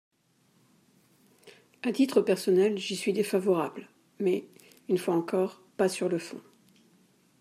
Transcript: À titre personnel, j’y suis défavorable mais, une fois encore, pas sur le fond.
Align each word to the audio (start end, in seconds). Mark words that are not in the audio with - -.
À 1.83 1.91
titre 1.91 2.21
personnel, 2.21 2.75
j’y 2.79 2.95
suis 2.95 3.13
défavorable 3.13 3.87
mais, 4.17 4.47
une 4.89 4.97
fois 4.97 5.13
encore, 5.13 5.61
pas 5.77 5.89
sur 5.89 6.09
le 6.09 6.17
fond. 6.17 6.41